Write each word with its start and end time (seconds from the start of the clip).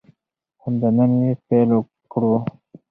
همدا 0.61 0.89
نن 0.97 1.11
یې 1.21 1.31
پیل 1.47 1.69
کړو. 2.11 2.35